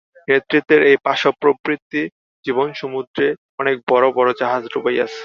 নেতৃত্বের 0.27 0.81
এই 0.89 0.97
পাশব 1.05 1.33
প্রবৃত্তি 1.41 2.01
জীবনসমুদ্রে 2.45 3.27
অনেক 3.61 3.75
বড় 3.91 4.05
বড় 4.17 4.29
জাহাজ 4.41 4.63
ডুবাইয়াছে। 4.73 5.19